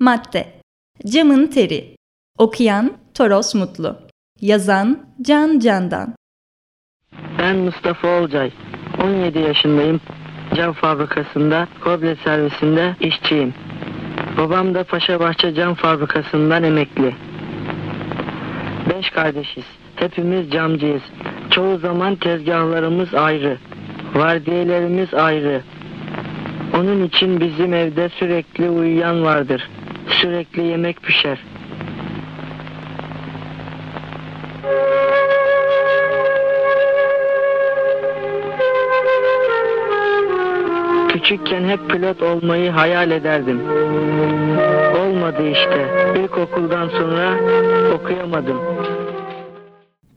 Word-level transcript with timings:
Madde 0.00 0.46
Camın 1.06 1.46
Teri 1.46 1.96
Okuyan 2.38 2.92
Toros 3.14 3.54
Mutlu 3.54 3.96
Yazan 4.40 4.98
Can 5.22 5.58
Candan 5.58 6.14
Ben 7.38 7.56
Mustafa 7.56 8.08
Olcay. 8.08 8.52
17 9.02 9.38
yaşındayım. 9.38 10.00
Cam 10.54 10.72
fabrikasında, 10.72 11.68
Koble 11.84 12.16
servisinde 12.24 12.96
işçiyim. 13.00 13.54
Babam 14.38 14.74
da 14.74 14.84
Paşabahçe 14.84 15.54
Cam 15.54 15.74
Fabrikası'ndan 15.74 16.62
emekli. 16.62 17.14
Beş 18.90 19.10
kardeşiz. 19.10 19.64
Hepimiz 19.96 20.50
camcıyız. 20.50 21.02
Çoğu 21.50 21.78
zaman 21.78 22.16
tezgahlarımız 22.16 23.14
ayrı. 23.14 23.58
Vardiyelerimiz 24.14 25.14
ayrı. 25.14 25.62
Onun 26.74 27.04
için 27.04 27.40
bizim 27.40 27.74
evde 27.74 28.08
sürekli 28.08 28.70
uyuyan 28.70 29.22
vardır. 29.24 29.68
Sürekli 30.08 30.62
yemek 30.62 31.02
pişer. 31.02 31.38
Küçükken 41.08 41.64
hep 41.64 41.90
pilot 41.90 42.22
olmayı 42.22 42.70
hayal 42.70 43.10
ederdim. 43.10 43.60
Olmadı 45.00 45.48
işte. 45.48 45.86
İlkokuldan 46.22 46.88
sonra 46.88 47.34
okuyamadım. 47.94 48.60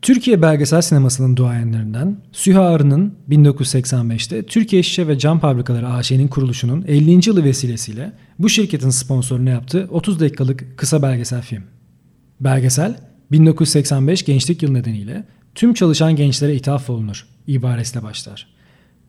Türkiye 0.01 0.41
belgesel 0.41 0.81
sinemasının 0.81 1.35
duayenlerinden 1.37 2.17
Süha 2.31 2.61
Arı'nın 2.61 3.15
1985'te 3.29 4.43
Türkiye 4.43 4.83
Şişe 4.83 5.07
ve 5.07 5.17
Cam 5.17 5.39
Fabrikaları 5.39 5.89
AŞ'nin 5.89 6.27
kuruluşunun 6.27 6.85
50. 6.87 7.29
yılı 7.29 7.43
vesilesiyle 7.43 8.11
bu 8.39 8.49
şirketin 8.49 8.89
sponsorunu 8.89 9.49
yaptığı 9.49 9.87
30 9.91 10.19
dakikalık 10.19 10.77
kısa 10.77 11.01
belgesel 11.01 11.41
film. 11.41 11.63
Belgesel 12.39 12.95
1985 13.31 14.25
Gençlik 14.25 14.63
Yılı 14.63 14.73
nedeniyle 14.73 15.23
tüm 15.55 15.73
çalışan 15.73 16.15
gençlere 16.15 16.55
ithaf 16.55 16.89
olunur 16.89 17.27
ibaresiyle 17.47 18.05
başlar. 18.05 18.47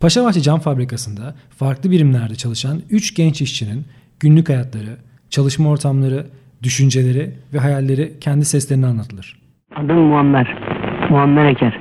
Paşabahçe 0.01 0.41
Cam 0.41 0.61
Fabrikası'nda 0.61 1.35
farklı 1.59 1.91
birimlerde 1.91 2.35
çalışan 2.35 2.83
3 2.91 3.15
genç 3.15 3.43
işçinin 3.43 3.85
günlük 4.21 4.49
hayatları, 4.49 4.97
çalışma 5.31 5.71
ortamları, 5.71 6.27
düşünceleri 6.63 7.35
ve 7.55 7.59
hayalleri 7.59 8.13
kendi 8.21 8.45
seslerine 8.45 8.87
anlatılır. 8.87 9.43
Adım 9.77 9.97
Muammer. 9.97 10.72
Muammer 11.13 11.47
Eker. 11.47 11.79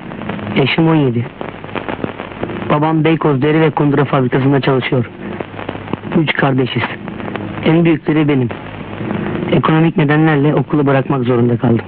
Yaşım 0.56 0.88
17. 0.88 1.26
Babam 2.70 3.04
Beykoz 3.04 3.42
Deri 3.42 3.60
ve 3.60 3.70
Kundura 3.70 4.04
Fabrikası'nda 4.04 4.60
çalışıyor. 4.60 5.10
Üç 6.18 6.32
kardeşiz. 6.32 6.82
En 7.64 7.84
büyükleri 7.84 8.28
benim. 8.28 8.48
Ekonomik 9.52 9.96
nedenlerle 9.96 10.54
okulu 10.54 10.86
bırakmak 10.86 11.24
zorunda 11.24 11.56
kaldım. 11.56 11.84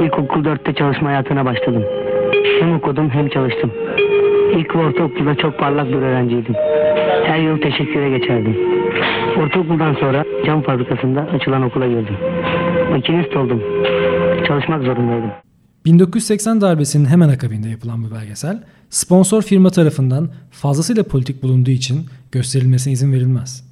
İlkokul 0.00 0.44
4'te 0.44 0.74
çalışma 0.74 1.08
hayatına 1.08 1.44
başladım. 1.44 1.84
Hem 2.60 2.74
okudum 2.74 3.10
hem 3.10 3.28
çalıştım. 3.28 3.70
İlk 4.56 4.76
ve 4.76 4.78
ortaokulda 4.78 5.34
çok 5.34 5.58
parlak 5.58 5.88
bir 5.88 5.96
öğrenciydim. 5.96 6.54
Her 7.24 7.38
yıl 7.38 7.58
teşekküre 7.60 8.10
geçerdim. 8.10 8.56
Ortaokuldan 9.42 9.94
sonra 9.94 10.24
cam 10.46 10.62
fabrikasında 10.62 11.26
açılan 11.34 11.62
okula 11.62 11.86
girdim. 11.86 12.16
Makinist 12.94 13.36
oldum. 13.36 13.60
Çalışmak 14.48 14.82
zorundaydım. 14.82 15.30
1980 15.84 16.60
darbesinin 16.60 17.04
hemen 17.04 17.28
akabinde 17.28 17.68
yapılan 17.68 18.04
bu 18.04 18.14
belgesel, 18.14 18.62
sponsor 18.90 19.42
firma 19.42 19.70
tarafından 19.70 20.30
fazlasıyla 20.50 21.02
politik 21.02 21.42
bulunduğu 21.42 21.70
için 21.70 22.06
gösterilmesine 22.32 22.92
izin 22.92 23.12
verilmez. 23.12 23.64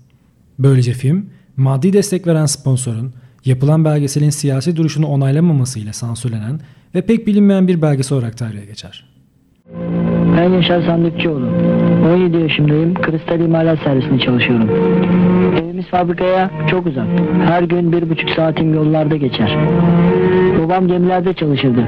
Böylece 0.58 0.92
film, 0.92 1.26
maddi 1.56 1.92
destek 1.92 2.26
veren 2.26 2.46
sponsorun 2.46 3.12
yapılan 3.44 3.84
belgeselin 3.84 4.30
siyasi 4.30 4.76
duruşunu 4.76 5.06
onaylamamasıyla 5.06 5.92
sansürlenen 5.92 6.60
ve 6.94 7.00
pek 7.02 7.26
bilinmeyen 7.26 7.68
bir 7.68 7.82
belgesel 7.82 8.18
olarak 8.18 8.38
tarihe 8.38 8.64
geçer. 8.64 9.11
Ben 10.36 10.48
Yaşar 10.48 10.82
Sandıkçıoğlu. 10.82 11.46
17 12.14 12.36
yaşındayım. 12.36 12.94
Kristal 12.94 13.40
imalat 13.40 13.78
servisinde 13.78 14.18
çalışıyorum. 14.18 14.68
Evimiz 15.62 15.86
fabrikaya 15.86 16.50
çok 16.70 16.86
uzak. 16.86 17.06
Her 17.46 17.62
gün 17.62 17.92
bir 17.92 18.10
buçuk 18.10 18.30
saatim 18.30 18.74
yollarda 18.74 19.16
geçer. 19.16 19.56
Babam 20.64 20.88
gemilerde 20.88 21.34
çalışırdı. 21.34 21.84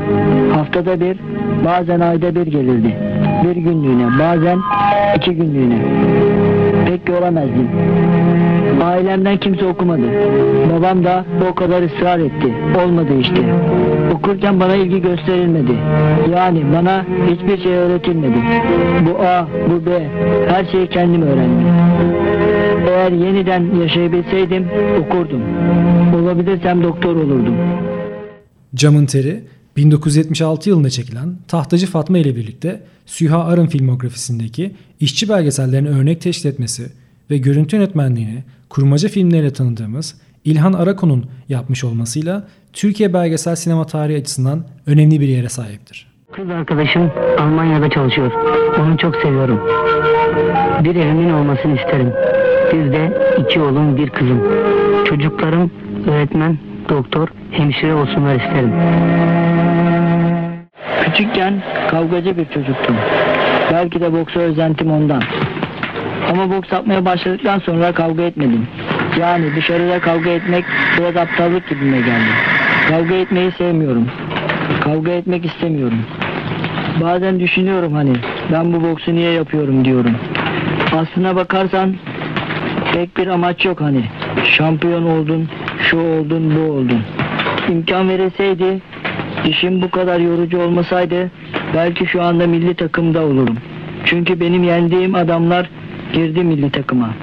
Haftada 0.52 1.00
bir, 1.00 1.16
bazen 1.64 2.00
ayda 2.00 2.34
bir 2.34 2.46
gelirdi. 2.46 2.96
Bir 3.44 3.56
günlüğüne, 3.56 4.06
bazen 4.20 4.58
iki 5.16 5.34
günlüğüne. 5.34 5.78
Pek 6.86 7.06
göremezdim. 7.06 7.68
Ailemden 8.82 9.40
kimse 9.40 9.66
okumadı. 9.66 10.02
Babam 10.72 11.04
da 11.04 11.24
o 11.50 11.54
kadar 11.54 11.82
ısrar 11.82 12.18
etti. 12.18 12.54
Olmadı 12.84 13.12
işte. 13.20 13.54
Okurken 14.14 14.60
bana 14.60 14.76
ilgi 14.76 15.02
gösterilmedi. 15.02 15.72
Yani 16.34 16.64
bana 16.72 17.06
hiçbir 17.30 17.62
şey 17.62 17.72
öğretilmedi. 17.72 18.38
Bu 19.06 19.18
A, 19.18 19.48
bu 19.70 19.86
B, 19.86 20.08
her 20.48 20.64
şeyi 20.64 20.86
kendim 20.88 21.22
öğrendim. 21.22 21.66
Eğer 22.88 23.12
yeniden 23.12 23.80
yaşayabilseydim 23.80 24.68
okurdum. 25.00 25.42
Olabilirsem 26.22 26.82
doktor 26.82 27.16
olurdum. 27.16 27.54
Camın 28.74 29.06
Teri 29.06 29.40
1976 29.76 30.68
yılında 30.68 30.90
çekilen 30.90 31.36
Tahtacı 31.48 31.86
Fatma 31.86 32.18
ile 32.18 32.36
birlikte 32.36 32.80
Süha 33.06 33.44
Arın 33.44 33.66
filmografisindeki 33.66 34.74
işçi 35.00 35.28
belgesellerine 35.28 35.88
örnek 35.88 36.20
teşkil 36.20 36.48
etmesi 36.48 36.86
ve 37.30 37.38
görüntü 37.38 37.76
yönetmenliğini 37.76 38.44
kurmaca 38.68 39.08
filmleriyle 39.08 39.52
tanıdığımız 39.52 40.20
İlhan 40.44 40.72
Arakon'un 40.72 41.26
yapmış 41.48 41.84
olmasıyla 41.84 42.48
Türkiye 42.72 43.12
belgesel 43.12 43.56
sinema 43.56 43.86
tarihi 43.86 44.18
açısından 44.18 44.64
önemli 44.86 45.20
bir 45.20 45.28
yere 45.28 45.48
sahiptir. 45.48 46.06
Kız 46.32 46.50
arkadaşım 46.50 47.10
Almanya'da 47.38 47.90
çalışıyor. 47.90 48.32
Onu 48.80 48.98
çok 48.98 49.16
seviyorum. 49.16 49.60
Bir 50.84 50.96
evimin 50.96 51.30
olmasını 51.30 51.76
isterim. 51.76 52.12
Bir 52.72 52.92
de 52.92 53.32
iki 53.40 53.60
oğlum 53.60 53.96
bir 53.96 54.10
kızım. 54.10 54.42
Çocuklarım 55.04 55.70
öğretmen, 56.06 56.58
doktor, 56.88 57.28
hemşire 57.50 57.94
olsunlar 57.94 58.34
isterim. 58.34 58.72
Küçükken 61.04 61.62
kavgacı 61.90 62.36
bir 62.36 62.44
çocuktum. 62.44 62.96
Belki 63.72 64.00
de 64.00 64.12
boksa 64.12 64.40
özentim 64.40 64.90
ondan. 64.90 65.22
Ama 66.30 66.50
boks 66.50 66.72
yapmaya 66.72 67.04
başladıktan 67.04 67.58
sonra 67.58 67.92
kavga 67.92 68.22
etmedim. 68.22 68.66
Yani 69.20 69.56
dışarıda 69.56 70.00
kavga 70.00 70.30
etmek 70.30 70.64
biraz 70.98 71.16
aptallık 71.16 71.68
gibime 71.68 71.98
geldi. 71.98 72.30
Kavga 72.88 73.14
etmeyi 73.14 73.52
sevmiyorum. 73.52 74.08
Kavga 74.80 75.10
etmek 75.10 75.44
istemiyorum. 75.44 75.98
Bazen 77.00 77.40
düşünüyorum 77.40 77.92
hani 77.92 78.12
ben 78.52 78.72
bu 78.72 78.82
boksu 78.82 79.14
niye 79.14 79.30
yapıyorum 79.30 79.84
diyorum. 79.84 80.16
Aslına 80.92 81.36
bakarsan 81.36 81.94
pek 82.92 83.16
bir 83.16 83.26
amaç 83.26 83.64
yok 83.64 83.80
hani. 83.80 84.04
Şampiyon 84.44 85.04
oldun, 85.04 85.48
şu 85.78 85.98
oldun, 85.98 86.56
bu 86.56 86.72
oldun. 86.72 87.02
İmkan 87.68 88.08
verilseydi, 88.08 88.80
işim 89.48 89.82
bu 89.82 89.90
kadar 89.90 90.20
yorucu 90.20 90.60
olmasaydı 90.60 91.30
belki 91.74 92.06
şu 92.06 92.22
anda 92.22 92.46
milli 92.46 92.74
takımda 92.74 93.24
olurum. 93.24 93.58
Çünkü 94.04 94.40
benim 94.40 94.64
yendiğim 94.64 95.14
adamlar 95.14 95.70
girdi 96.14 96.44
milli 96.44 96.70
takıma. 96.70 97.14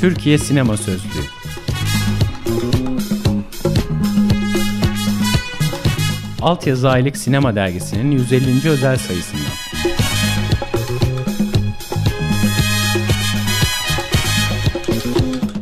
Türkiye 0.00 0.38
Sinema 0.38 0.76
Sözlüğü 0.76 1.08
Altyazı 6.42 6.90
Aylık 6.90 7.16
Sinema 7.16 7.56
Dergisi'nin 7.56 8.10
150. 8.10 8.68
özel 8.68 8.96
sayısından. 8.96 9.44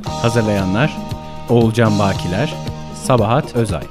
Hazırlayanlar 0.05 0.97
Oğulcan 1.49 1.99
Bakiler, 1.99 2.55
Sabahat 3.03 3.57
Özay 3.57 3.83